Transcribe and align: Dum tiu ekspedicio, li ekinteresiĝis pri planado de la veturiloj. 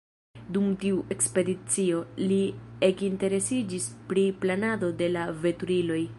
Dum 0.55 0.69
tiu 0.83 1.01
ekspedicio, 1.15 1.99
li 2.31 2.39
ekinteresiĝis 2.89 3.87
pri 4.13 4.27
planado 4.43 4.95
de 5.05 5.15
la 5.19 5.29
veturiloj. 5.45 6.05